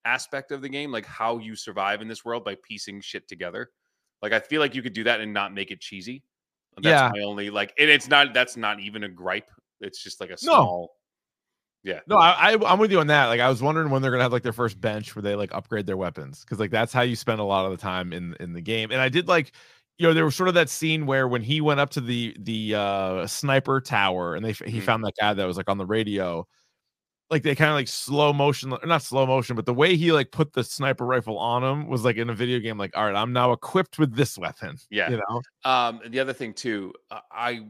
[0.04, 3.72] aspect of the game, like how you survive in this world by piecing shit together.
[4.22, 6.22] Like I feel like you could do that and not make it cheesy.
[6.76, 7.10] That's Yeah.
[7.14, 9.50] my only like, and it's not that's not even a gripe.
[9.80, 10.92] It's just like a small
[11.84, 11.92] No.
[11.92, 12.00] Yeah.
[12.06, 13.26] No, I, I I'm with you on that.
[13.26, 15.52] Like I was wondering when they're gonna have like their first bench where they like
[15.54, 18.36] upgrade their weapons because like that's how you spend a lot of the time in
[18.40, 18.90] in the game.
[18.90, 19.52] And I did like,
[19.98, 22.36] you know, there was sort of that scene where when he went up to the
[22.38, 24.82] the uh sniper tower and they he Mhm.
[24.82, 26.46] found that guy that was like on the radio.
[27.30, 30.10] Like they kind of like slow motion, or not slow motion, but the way he
[30.10, 32.76] like put the sniper rifle on him was like in a video game.
[32.76, 34.76] Like, all right, I'm now equipped with this weapon.
[34.90, 35.10] Yeah.
[35.10, 37.66] You know, Um, the other thing too, uh, I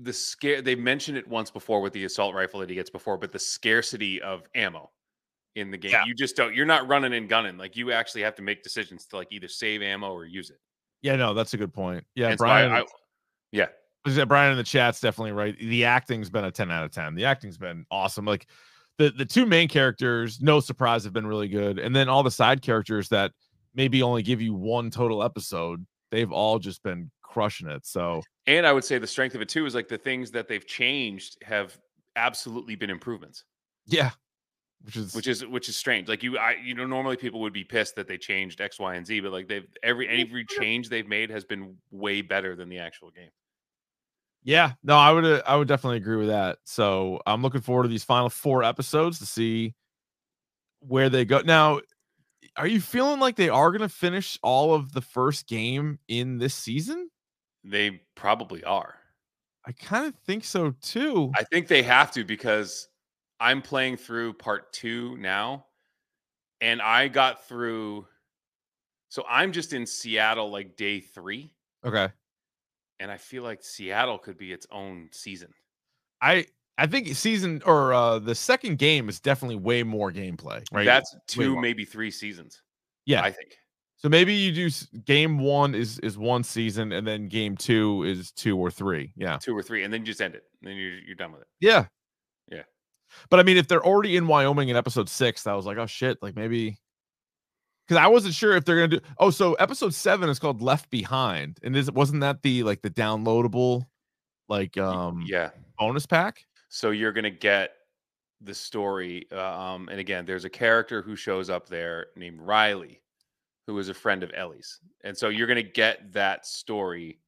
[0.00, 3.16] the scare they mentioned it once before with the assault rifle that he gets before,
[3.16, 4.90] but the scarcity of ammo
[5.54, 6.04] in the game, Yeah.
[6.04, 6.54] you just don't.
[6.54, 7.56] You're not running and gunning.
[7.56, 10.58] Like you actually have to make decisions to like either save ammo or use it.
[11.02, 12.04] yeah, no, that's a good point.
[12.16, 12.72] Yeah, And so I- Brian.
[12.72, 12.84] I-
[13.52, 15.56] yeah, Brian in the chat's definitely right.
[15.58, 17.14] The acting's been a 10 out of 10.
[17.14, 18.24] The acting's been awesome.
[18.24, 18.46] Like
[18.98, 21.78] the the two main characters, no surprise, have been really good.
[21.78, 23.32] And then all the side characters that
[23.74, 27.86] maybe only give you one total episode, they've all just been crushing it.
[27.86, 30.48] So and I would say the strength of it too is like the things that
[30.48, 31.78] they've changed have
[32.16, 33.44] absolutely been improvements.
[33.86, 34.10] yeah.
[34.84, 36.08] Which is which is which is strange.
[36.08, 38.94] Like you, I you know, normally people would be pissed that they changed X, Y,
[38.94, 42.68] and Z, but like they've every every change they've made has been way better than
[42.68, 43.30] the actual game.
[44.42, 46.58] Yeah, no, I would I would definitely agree with that.
[46.64, 49.74] So I'm looking forward to these final four episodes to see
[50.80, 51.40] where they go.
[51.40, 51.80] Now,
[52.56, 56.54] are you feeling like they are gonna finish all of the first game in this
[56.54, 57.10] season?
[57.64, 58.94] They probably are.
[59.66, 61.32] I kind of think so too.
[61.36, 62.88] I think they have to because
[63.40, 65.66] I'm playing through part two now,
[66.60, 68.06] and I got through.
[69.10, 71.52] So I'm just in Seattle like day three,
[71.84, 72.08] okay.
[73.00, 75.52] And I feel like Seattle could be its own season.
[76.20, 80.84] I I think season or uh the second game is definitely way more gameplay, right?
[80.84, 82.62] That's two, maybe three seasons.
[83.06, 83.22] yeah.
[83.22, 83.56] I think.
[83.96, 84.70] so maybe you do
[85.04, 89.12] game one is is one season, and then game two is two or three.
[89.16, 89.38] Yeah.
[89.38, 90.44] two or three, and then you just end it.
[90.62, 91.48] And then you're you're done with it.
[91.60, 91.86] Yeah.
[92.50, 92.62] Yeah.
[93.30, 95.86] But I mean, if they're already in Wyoming in episode six, I was like, oh
[95.86, 96.78] shit, like maybe
[97.88, 99.00] because I wasn't sure if they're gonna do.
[99.16, 102.90] Oh, so episode seven is called Left Behind, and is wasn't that the like the
[102.90, 103.86] downloadable
[104.48, 105.50] like um Yeah.
[105.78, 106.44] bonus pack?
[106.68, 107.72] So you're gonna get
[108.42, 109.26] the story.
[109.32, 113.02] Uh, um, and again, there's a character who shows up there named Riley,
[113.66, 117.20] who is a friend of Ellie's, and so you're gonna get that story.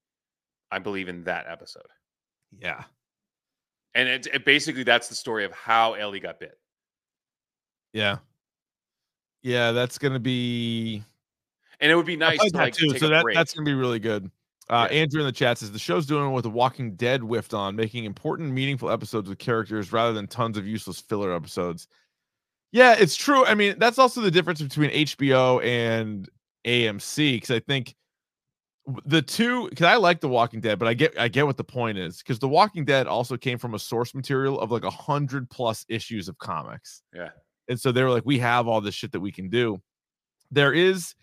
[0.71, 1.89] I believe in that episode,
[2.57, 2.85] Yeah.
[3.95, 6.61] and it, it basically that's the story of how Ellie got bit.
[7.93, 8.19] Yeah.
[9.43, 11.03] Yeah, that's gonna be
[11.81, 13.37] And it would be nice to like too, so that, break.
[13.37, 14.31] that's gonna be really good.
[14.69, 14.99] Uh, Yeah.
[14.99, 18.05] Andrew in the chat says the show's doing what the Walking Dead whiffed on, making
[18.05, 21.89] important, meaningful episodes with characters rather than tons of useless filler episodes.
[22.73, 23.45] Yeah, it's true.
[23.47, 26.29] I mean, that's also the difference between HBO and
[26.67, 27.97] AMC because I think
[29.07, 31.65] the two because I like The Walking Dead, but I get I get what the
[31.65, 34.91] point is because The Walking Dead also came from a source material of like a
[34.91, 37.03] hundred plus issues of comics.
[37.15, 37.31] Yeah.
[37.71, 39.81] And so they were like, we have all this shit that we can do.
[40.51, 41.15] There is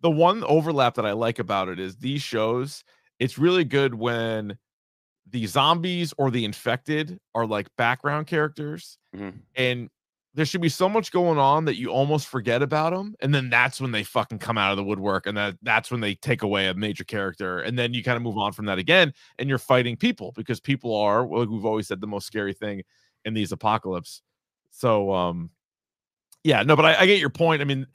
[0.00, 2.84] the one overlap that I like about it is these shows,
[3.18, 4.58] it's really good when
[5.30, 8.98] the zombies or the infected are like background characters.
[9.14, 9.40] Mhm.
[9.54, 9.90] And
[10.34, 13.14] there should be so much going on that you almost forget about them.
[13.20, 15.26] And then that's when they fucking come out of the woodwork.
[15.26, 17.60] And that that's when they take away a major character.
[17.60, 19.14] And then you kind of move on from that again.
[19.38, 22.52] And you're fighting people because people are, well, like we've always said, the most scary
[22.52, 22.82] thing
[23.24, 24.20] in these apocalypse.
[24.70, 25.50] So um
[26.46, 27.60] yeah, no, but I, I get your point.
[27.60, 27.88] I mean,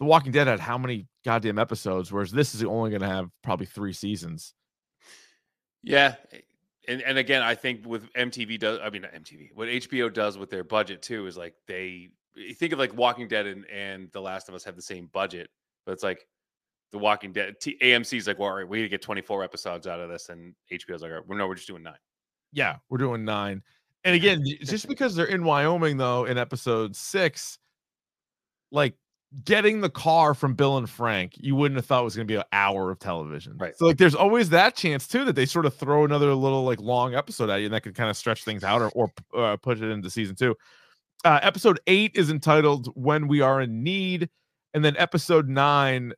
[0.00, 3.66] The Walking Dead had how many goddamn episodes, whereas this is only gonna have probably
[3.66, 4.54] three seasons.
[5.84, 6.16] Yeah.
[6.88, 10.36] And and again, I think with MTV does I mean not MTV, what HBO does
[10.36, 12.10] with their budget too is like they
[12.56, 15.48] think of like Walking Dead and, and The Last of Us have the same budget,
[15.86, 16.26] but it's like
[16.90, 19.86] The Walking Dead T- AMC's like, well, all right, we need to get 24 episodes
[19.86, 21.94] out of this, and HBO's like, all right, well, no, we're just doing nine.
[22.52, 23.62] Yeah, we're doing nine.
[24.02, 27.58] And again, just because they're in Wyoming though, in episode six,
[28.72, 28.94] like
[29.44, 32.44] getting the car from Bill and Frank, you wouldn't have thought was gonna be an
[32.52, 33.56] hour of television.
[33.58, 33.76] Right.
[33.76, 36.80] So like there's always that chance too that they sort of throw another little like
[36.80, 39.56] long episode at you and that could kind of stretch things out or, or uh,
[39.56, 40.56] push it into season two.
[41.24, 44.28] Uh, episode eight is entitled When We Are in Need.
[44.74, 46.14] And then episode nine,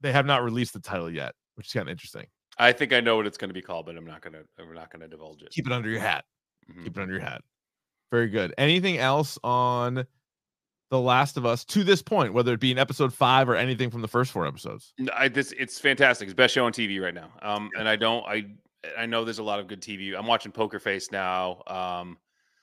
[0.00, 2.26] they have not released the title yet, which is kind of interesting.
[2.58, 4.72] I think I know what it's going to be called, but I'm not gonna we're
[4.72, 5.50] not gonna divulge it.
[5.50, 6.24] Keep it under your hat.
[6.70, 6.84] Mhm.
[6.84, 7.42] Keep it under your hat.
[8.10, 8.54] Very good.
[8.56, 10.06] Anything else on
[10.90, 13.90] The Last of Us to this point, whether it be in episode five or anything
[13.90, 14.92] from the first four episodes?
[15.14, 16.28] I, this it's fantastic.
[16.28, 17.30] It's best show on TV right now.
[17.42, 18.46] Um, and I don't I
[18.96, 20.16] I know there's a lot of good TV.
[20.16, 21.62] I'm watching Poker Face now.
[21.66, 22.18] Um,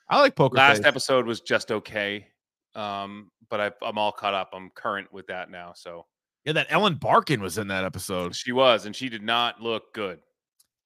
[0.08, 0.86] I like Poker last Face.
[0.86, 2.26] episode was just okay.
[2.74, 4.50] Um, but I, I'm all caught up.
[4.52, 5.72] I'm current with that now.
[5.76, 6.06] So
[6.44, 8.34] Yeah, that Ellen Barkin was in that episode.
[8.34, 10.18] she was, and she did not look good.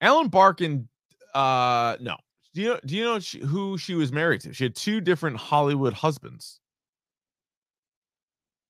[0.00, 0.88] Ellen Barkin,
[1.34, 2.16] uh, no.
[2.54, 2.80] Do you know?
[2.84, 4.52] Do you know who she was married to?
[4.52, 6.60] She had two different Hollywood husbands.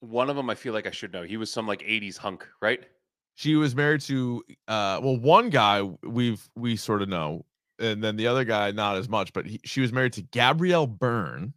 [0.01, 1.23] One of them, I feel like I should know.
[1.23, 2.85] He was some like '80s hunk, right?
[3.35, 7.45] She was married to, uh, well, one guy we've we sort of know,
[7.79, 9.33] and then the other guy not as much.
[9.33, 11.53] But he, she was married to Gabriel Byrne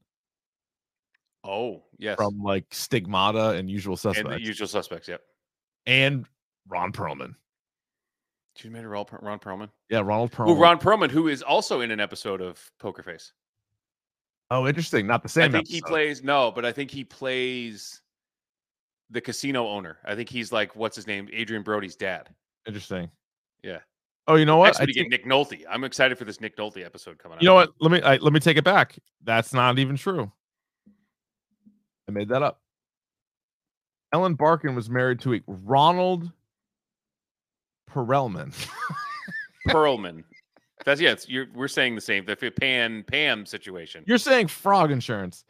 [1.44, 2.18] Oh, yes.
[2.18, 5.08] from like Stigmata and Usual and Suspects, the usual suspects.
[5.08, 5.22] Yep.
[5.88, 6.26] and
[6.68, 7.34] Ron Perlman.
[8.56, 9.70] She married Ron, Ron Perlman.
[9.90, 10.48] Yeah, Ronald Perlman.
[10.48, 13.34] Well, Ron Perlman, who is also in an episode of Poker Face.
[14.52, 15.08] oh, interesting.
[15.08, 15.50] Not the same.
[15.50, 18.01] I think he plays no, but I think he plays
[19.12, 19.98] the casino owner.
[20.06, 22.30] I think he's like what's his name, Adrien Brody's dad.
[22.66, 23.10] Interesting.
[23.64, 23.80] Yeah.
[24.28, 24.68] Oh, you know what?
[24.68, 25.64] Next I think- Nick Nolte.
[25.70, 27.42] I'm excited for this Nick Nolte episode coming out.
[27.42, 27.72] you know what?
[27.80, 28.98] Let me I, let me take it back.
[29.24, 30.32] That's not even true.
[32.08, 32.62] I made that up.
[34.14, 36.32] Ellen Barkin was married to a Ronald
[37.90, 38.54] Perelman.
[39.70, 40.24] Perlman.
[40.86, 41.12] That's yeah.
[41.12, 42.26] It's, you're, we're saying the same.
[42.26, 44.04] The Pan Pam situation.
[44.08, 45.46] You're saying frog insurance.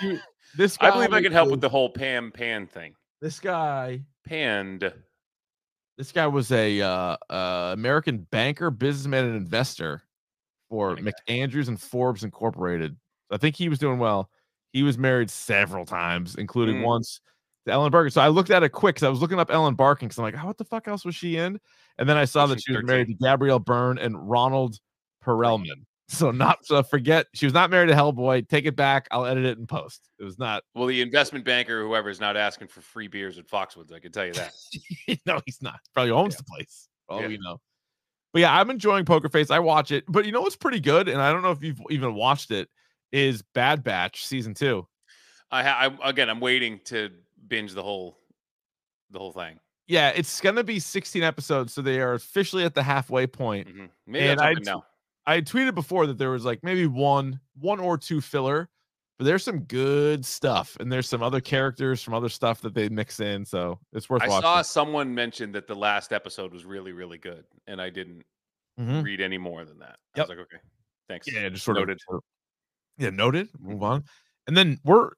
[0.00, 0.18] She-
[0.56, 2.94] this guy I believe I can help with the whole Pam Pan thing.
[3.20, 4.02] this guy.
[4.26, 4.92] Panned.
[5.98, 10.02] This guy was a uh, uh, American banker, businessman, and investor
[10.70, 12.96] for MacAndrews and Forbes Incorporated.
[13.30, 14.30] I think he was doing well.
[14.72, 16.84] He was married several times, including Mm.
[16.86, 17.20] once
[17.66, 18.10] to Ellen Barkin.
[18.10, 20.24] So I looked at it quick because I was looking up Ellen Barkin because I'm
[20.24, 21.60] like, oh, what the fuck else was she in?
[21.98, 24.78] And then I saw that she was married to Gabriel Byrne and Ronald
[25.24, 25.84] Perelman.
[26.08, 28.48] So not so forget she was not married to Hellboy.
[28.48, 29.08] Take it back.
[29.10, 30.08] I'll edit it in post.
[30.18, 30.62] It was not.
[30.74, 33.92] Well, the investment banker, or whoever, is not asking for free beers at Foxwoods.
[33.94, 34.52] I can tell you that.
[35.26, 35.78] no, he's not.
[35.94, 36.38] Probably owns Yeah.
[36.38, 36.88] the place.
[37.08, 37.28] All Yeah.
[37.28, 37.60] we know.
[38.32, 39.50] But yeah, I'm enjoying Poker Face.
[39.50, 40.04] I watch it.
[40.08, 42.68] But you know what's pretty good, and I don't know if you've even watched it,
[43.12, 44.86] is Bad Batch season two.
[45.50, 47.10] I, ha- I again, I'm waiting to
[47.48, 48.18] binge the whole,
[49.10, 49.58] the whole thing.
[49.86, 53.68] Yeah, it's gonna be 16 episodes, so they are officially at the halfway point.
[53.68, 53.90] Mhm.
[54.06, 54.84] Maybe And I jump in t- now.
[55.26, 58.68] I tweeted before that there was like maybe one, one or two filler,
[59.18, 62.88] but there's some good stuff, and there's some other characters from other stuff that they
[62.88, 64.42] mix in, so it's worth I watching.
[64.42, 68.24] saw someone mention that the last episode was really, really good, and I didn't
[68.80, 69.04] Mhm.
[69.04, 69.96] read any more than that.
[70.16, 70.56] I was like, okay,
[71.08, 71.30] thanks.
[71.30, 71.98] Yeah, just sort Noted.
[72.08, 72.16] of.
[72.16, 72.24] of-
[72.98, 73.52] Yeah, noted.
[73.52, 73.68] Mm-hmm.
[73.70, 74.04] Move on,
[74.48, 75.10] and then we're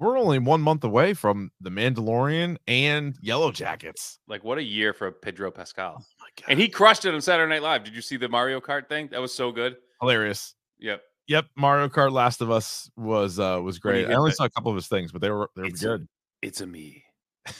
[0.00, 4.18] we're only one month away from the Mandalorian and Yellow Jackets.
[4.26, 5.96] Like, what a year for Pedro Pascal.
[6.00, 7.84] Oh my god, And he crushed it on Saturday Night Live.
[7.84, 9.08] Did you see the Mario Kart thing?
[9.12, 9.76] That was so good.
[10.00, 10.54] hilarious.
[10.78, 11.02] Yep.
[11.28, 14.08] Yep, Mario Kart Last of Us was uh was great.
[14.10, 15.82] I only the- saw a couple of his things, but they were they were It's
[15.82, 16.08] a- good.
[16.42, 17.04] It's a me,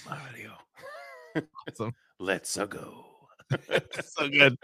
[0.09, 0.55] Mario.
[1.69, 1.93] Awesome.
[2.19, 3.05] Let's a go.
[4.05, 4.57] so good.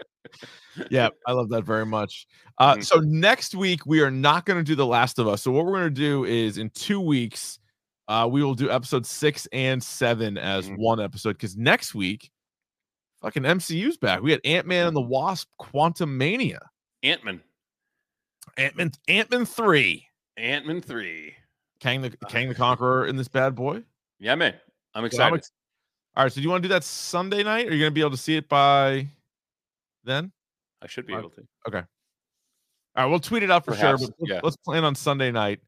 [0.89, 2.27] Yeah, I love that very much.
[2.57, 2.85] Uh, Mhm.
[2.85, 5.41] so next week we are not going to do The Last of Us.
[5.43, 7.59] So what we're going to do is in two weeks,
[8.07, 10.77] uh, we will do episode six and seven as Mhm.
[10.77, 12.31] one episode because next week,
[13.21, 14.21] fucking MCU's back.
[14.21, 16.59] We had Ant Man and the Wasp: Quantumania,
[17.03, 17.41] Ant Man.
[18.57, 21.35] Ant Man, Ant Man three, Ant Man 3.
[21.79, 23.83] Kang the Kang the Conqueror in this bad boy.
[24.19, 24.53] Yeah, man.
[24.95, 25.35] I'm I'm excited.
[25.37, 25.51] ex-
[26.15, 27.67] All right, so do you want to do that Sunday night?
[27.67, 29.07] Are you going to be able to see it by
[30.03, 30.31] then?
[30.81, 31.41] I should be Uh, able to.
[31.67, 31.77] Okay.
[32.95, 34.09] All right, we'll tweet it out for Perhaps, sure.
[34.19, 34.39] But yeah.
[34.43, 35.59] let's plan on Sunday night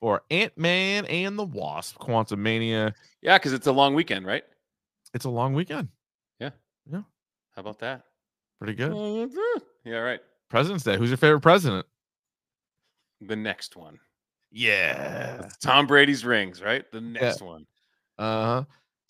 [0.00, 2.92] for Ant Man and the Wasp: Quantumania.
[3.22, 4.44] Yeah, because it's a long weekend, right?
[5.14, 5.88] It's a long weekend.
[6.38, 6.50] Yeah.
[6.90, 7.02] Yeah.
[7.54, 8.02] How about that?
[8.58, 9.30] Pretty good.
[9.84, 10.20] Yeah, right.
[10.50, 10.96] President's Day.
[10.96, 11.86] Who's your favorite president?
[13.20, 13.98] The next one.
[14.50, 15.42] Yeah.
[15.44, 16.84] It's Tom Brady's rings, right?
[16.92, 17.66] The next one.
[18.18, 18.64] Uh huh.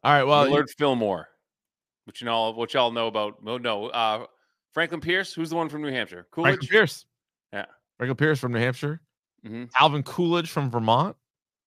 [0.05, 0.25] All right.
[0.25, 1.29] Well, you- Fillmore,
[2.05, 3.37] which you know, which y'all know about.
[3.47, 4.27] Oh no, uh,
[4.73, 5.33] Franklin Pierce.
[5.33, 6.27] Who's the one from New Hampshire?
[6.31, 6.45] Cool.
[6.45, 7.05] Franklin Pierce.
[7.53, 7.67] Yeah.
[7.99, 9.01] Franklin Pierce from New Hampshire.
[9.47, 9.65] Mm-hmm.
[9.77, 11.17] Calvin Coolidge from Vermont.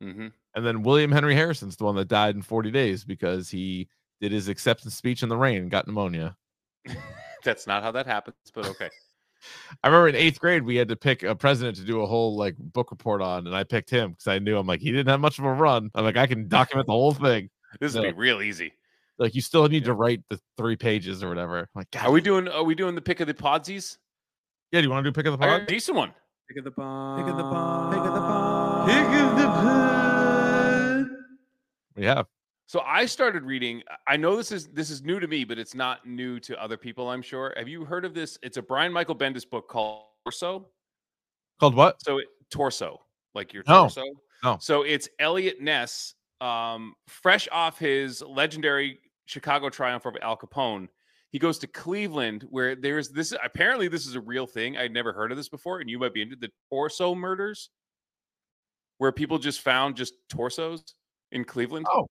[0.04, 0.28] Mm-hmm.
[0.56, 3.88] And then William Henry Harrison's the one that died in 40 days because he
[4.20, 6.36] did his acceptance speech in the rain and got pneumonia.
[7.44, 8.90] That's not how that happens, but okay.
[9.84, 12.36] I remember in eighth grade we had to pick a president to do a whole
[12.36, 15.08] like book report on, and I picked him because I knew I'm like he didn't
[15.08, 15.90] have much of a run.
[15.96, 17.50] I'm like I can document the whole thing.
[17.80, 18.12] This would No.
[18.12, 18.74] be real easy.
[19.18, 19.88] Like you still need Yeah.
[19.88, 21.60] to write the three pages or whatever.
[21.60, 22.48] I'm like, God, Are we doing?
[22.50, 23.98] Are we doing the pick of the podsies?
[24.72, 25.66] yeah, do you want to do pick of the pod?
[25.66, 26.14] decent one.
[26.52, 27.18] Pick of the bomb.
[27.24, 27.94] Pick of the bomb.
[27.94, 28.88] Pick of the bomb.
[28.90, 31.08] Pick of the pod.
[31.96, 32.24] Yeah,
[32.66, 33.84] So I started reading.
[34.06, 36.76] I know this is this is new to me, but it's not new to other
[36.76, 37.08] people.
[37.10, 37.54] I'm sure.
[37.56, 38.38] Have you heard of this?
[38.44, 40.68] It's a Brian Michael Bendis book called Torso.
[41.58, 42.02] called what?
[42.04, 43.00] So it, torso,
[43.34, 44.04] like your No, torso.
[44.44, 44.58] no.
[44.60, 50.90] So it's Eliot Ness, um, fresh off his legendary Chicago triumph over Al Capone.
[51.32, 53.34] He goes to Cleveland, where there's this.
[53.44, 54.78] Apparently, this is a real thing.
[54.78, 57.70] I'd never heard of this before, and you might be into the torso murders,
[58.98, 60.84] where people just found just torsos
[61.32, 61.86] in Cleveland.
[61.90, 62.08] Oh,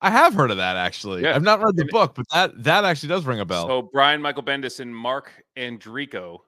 [0.00, 1.22] I have heard of that actually.
[1.22, 3.66] Yeah, I've not read the book, but that that actually does ring a bell.
[3.66, 6.38] So Brian Michael Bendis and Marc Andreyko,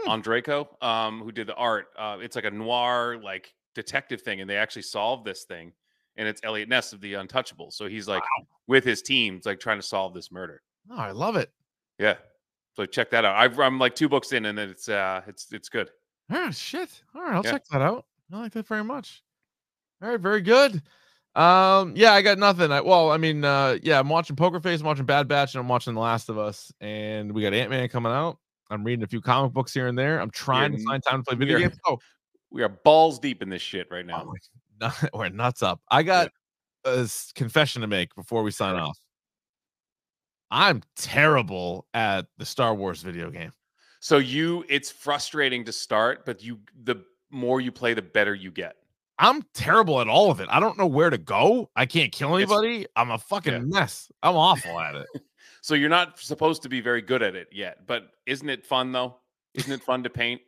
[0.00, 0.10] Hmm.
[0.10, 1.86] Andreyko, um, who did the art.
[1.96, 5.72] Uh, it's like a noir like detective thing, and they actually solved this thing.
[6.18, 7.74] And it's Eliot Ness of the Untouchables.
[7.74, 8.22] So he's like
[8.66, 10.62] with his team, it's like trying to solve this murder.
[10.90, 11.50] Oh, I love it.
[11.98, 12.16] Yeah.
[12.74, 13.36] So check that out.
[13.36, 15.90] I've, I'm like two books in, and it's uh, it's it's good.
[16.30, 17.02] Oh shit.
[17.14, 17.52] All right, I'll Yeah.
[17.52, 18.04] check that out.
[18.32, 19.22] I like that very much.
[20.02, 20.82] All right, very good.
[21.34, 22.72] Um, yeah, I got nothing.
[22.72, 25.60] I well, I mean, uh, yeah, I'm watching Poker Face, I'm watching Bad Batch, and
[25.60, 28.38] I'm watching The Last of Us, and we got Ant Man coming out.
[28.70, 30.20] I'm reading a few comic books here and there.
[30.20, 31.78] I'm trying to find time to play video games.
[31.86, 31.98] Oh,
[32.50, 34.32] We are balls deep in this shit right now.
[34.82, 35.80] oh we're nuts up.
[35.88, 36.30] I got
[36.84, 38.98] a confession to make before we sign off.
[40.50, 43.52] I'm terrible at the Star Wars video game.
[44.00, 48.50] So you, it's frustrating to start, but you, the more you play, the better you
[48.50, 48.76] get.
[49.18, 50.48] I'm terrible at all of it.
[50.50, 51.70] I don't know where to go.
[51.74, 52.86] I can't kill It's- anybody.
[52.96, 53.60] I'm a fucking Yeah.
[53.60, 54.10] mess.
[54.22, 55.06] I'm awful at it.
[55.66, 58.92] So you're not supposed to be very good at it yet, but isn't it fun
[58.92, 59.16] though?
[59.54, 60.40] Isn't it fun to paint?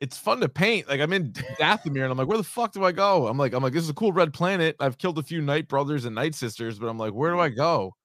[0.00, 0.88] It's fun to paint.
[0.88, 3.26] Like I'm in Dathomir and I'm like, where the fuck do I go?
[3.26, 4.76] I'm like, I'm like, this is a cool red planet.
[4.78, 7.50] I've killed a few Night Brothers and Night Sisters, but I'm like, where do I
[7.50, 7.56] mm.
[7.56, 7.96] go?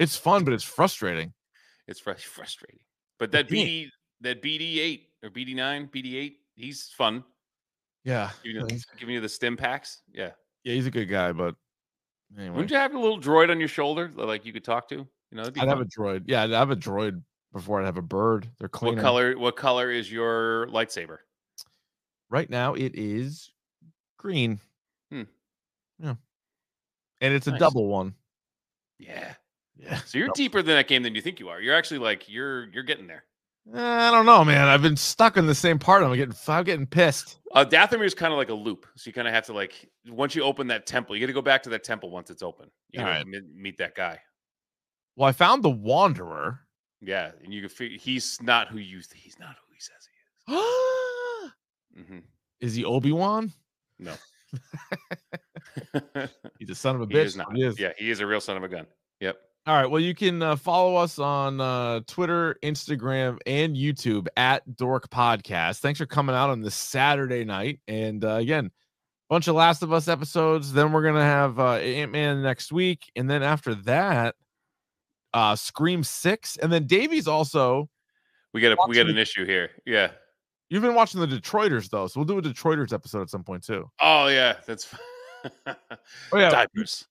[0.00, 1.32] It's fun, but it's frustrating.
[1.86, 2.80] It's fr- frustrating.
[3.18, 3.48] But that.
[3.48, 3.88] BD,
[4.22, 7.22] that BD eight or BD nine, BD eight, he's fun.
[8.04, 8.30] Yeah.
[8.42, 10.02] Giving you, giving you the stim packs.
[10.12, 10.30] Yeah.
[10.64, 11.54] Yeah, he's a good guy, but
[12.38, 14.88] Anyway, Wouldn't you have a little droid on your shoulder that like you could talk
[14.88, 14.94] to?
[14.96, 16.24] You know, I'd have a droid.
[16.26, 17.22] Yeah, I'd have a droid
[17.52, 18.48] before I'd have a bird.
[18.58, 19.36] They're What color?
[19.36, 21.18] What color is your lightsaber?
[22.28, 23.50] Right now, it is
[24.16, 24.60] green.
[25.10, 25.22] Hmm.
[25.98, 26.14] Yeah,
[27.20, 28.14] and it's a double one.
[28.98, 29.34] Yeah.
[29.82, 29.96] Yeah.
[30.04, 31.60] So you're deeper than that game than you think you are.
[31.60, 33.24] You're actually like you're you're getting there.
[33.74, 34.68] Eh, I don't know, man.
[34.68, 36.02] I've been stuck in the same part.
[36.02, 37.38] I'm getting, I'm getting pissed.
[37.54, 39.88] Uh, Dathomir is kind of like a loop, so you kind of have to like
[40.08, 42.42] once you open that temple, you got to go back to that temple once it's
[42.42, 42.70] open.
[42.90, 43.26] You gotta Alright.
[43.54, 44.18] meet, that guy.
[45.16, 46.60] Well, I found the Wanderer.
[47.00, 50.08] Yeah, and you can figure he's not who you he's not who he says
[50.46, 51.50] he is.
[51.98, 52.18] mm-hmm.
[52.60, 53.52] is he Obi Wan?
[53.98, 54.14] No,
[56.58, 57.24] He's a son of a he bitch.
[57.24, 57.54] is not.
[57.54, 57.78] He is.
[57.78, 58.86] Yeah, he is a real son of a gun.
[59.20, 59.38] Yep.
[59.66, 59.86] All right.
[59.86, 65.80] Well, you can uh, follow us on uh, Twitter, Instagram, and YouTube at Dork Podcast.
[65.80, 67.80] Thanks for coming out on this Saturday night.
[67.86, 68.70] And uh, again,
[69.28, 70.72] bunch of Last of Us episodes.
[70.72, 74.34] Then we're gonna have uh, Ant Man next week, and then after that,
[75.34, 77.88] uh, Scream Six, and then Davey's also.
[78.52, 79.70] We got a, we got an issue here.
[79.86, 80.10] Yeah.
[80.70, 83.64] You've been watching the Detroiters though, so we'll do a Detroiters episode at some point
[83.64, 83.90] too.
[84.00, 84.92] Oh yeah, that's
[85.66, 85.74] Oh
[86.38, 87.06] yeah, diapers.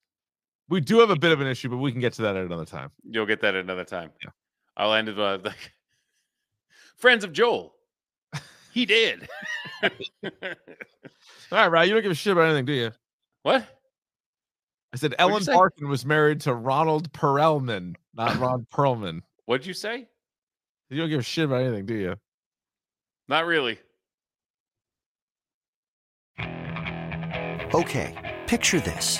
[0.69, 2.45] We do have a bit of an issue, but we can get to that at
[2.45, 2.91] another time.
[3.03, 4.11] You'll get that at another time.
[4.23, 4.29] Yeah.
[4.77, 5.73] I'll end it uh, like
[6.97, 7.75] friends of Joel.
[8.71, 9.27] He did.
[9.83, 9.89] All
[11.51, 12.91] right, Ryan, you don't give a shit about anything, do you?
[13.41, 13.65] what?
[14.93, 15.53] I said Ellen say?
[15.53, 19.21] Barkin was married to Ronald Perelman, not Ron Perlman.
[19.45, 20.07] What'd you say?
[20.89, 22.15] You don't give a shit about anything, do you?
[23.27, 23.79] Not really.
[27.71, 29.19] Okay, picture this.